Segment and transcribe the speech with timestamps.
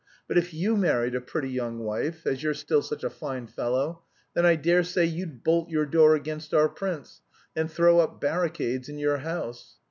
[0.27, 4.01] But if you married a pretty young wife as you're still such a fine fellow
[4.33, 7.21] then I dare say you'd bolt your door against our prince,
[7.55, 9.75] and throw up barricades in your house!